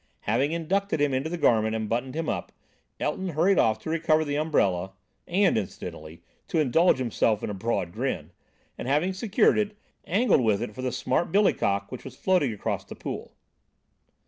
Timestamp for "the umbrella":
4.25-4.93